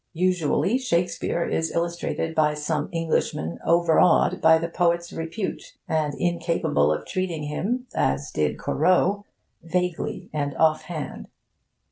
Usually, 0.13 0.79
Shakespeare 0.79 1.45
is 1.45 1.69
illustrated 1.71 2.33
by 2.33 2.55
some 2.55 2.89
Englishman 2.91 3.59
overawed 3.63 4.41
by 4.41 4.57
the 4.57 4.67
poet's 4.67 5.13
repute, 5.13 5.77
and 5.87 6.15
incapable 6.15 6.91
of 6.91 7.05
treating 7.05 7.43
him, 7.43 7.85
as 7.93 8.31
did 8.31 8.57
Corot, 8.57 9.21
vaguely 9.63 10.31
and 10.33 10.57
offhand. 10.57 11.27